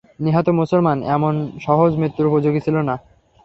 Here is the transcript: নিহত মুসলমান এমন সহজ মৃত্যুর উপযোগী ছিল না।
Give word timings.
নিহত 0.19 0.47
মুসলমান 0.59 0.97
এমন 1.15 1.33
সহজ 1.65 1.91
মৃত্যুর 1.95 2.29
উপযোগী 2.31 2.59
ছিল 2.65 2.75
না। 2.81 2.95